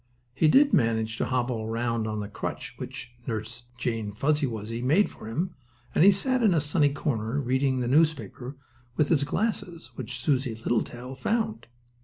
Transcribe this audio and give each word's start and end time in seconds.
He 0.33 0.47
did 0.47 0.73
manage 0.73 1.17
to 1.17 1.25
hobble 1.25 1.61
around 1.61 2.07
on 2.07 2.21
the 2.21 2.27
crutch 2.27 2.73
which 2.77 3.13
Nurse 3.27 3.65
Jane 3.77 4.11
Fuzzy 4.11 4.47
Wuzzy 4.47 4.81
made 4.81 5.11
for 5.11 5.27
him, 5.27 5.53
and 5.93 6.03
he 6.03 6.11
sat 6.11 6.41
in 6.41 6.55
a 6.55 6.59
sunny 6.59 6.89
corner, 6.89 7.39
reading 7.39 7.81
the 7.81 7.87
newspaper 7.87 8.57
with 8.95 9.09
his 9.09 9.23
glasses 9.23 9.91
which 9.93 10.17
Susie 10.19 10.55
Littletail 10.55 11.13
found. 11.13 11.67